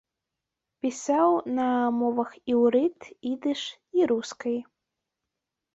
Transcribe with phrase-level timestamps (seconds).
[0.85, 1.29] Пісаў
[1.59, 1.67] на
[1.99, 2.99] мовах іўрыт,
[3.35, 3.61] ідыш
[4.01, 4.57] і рускай.